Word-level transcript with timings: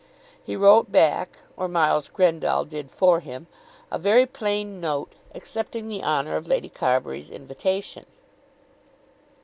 He 0.43 0.55
wrote 0.55 0.91
back, 0.91 1.37
or 1.55 1.67
Miles 1.67 2.09
Grendall 2.09 2.65
did 2.67 2.89
for 2.89 3.19
him, 3.19 3.45
a 3.91 3.99
very 3.99 4.25
plain 4.25 4.79
note, 4.81 5.13
accepting 5.35 5.87
the 5.89 6.01
honour 6.03 6.35
of 6.35 6.47
Lady 6.47 6.69
Carbury's 6.69 7.29
invitation. 7.29 8.07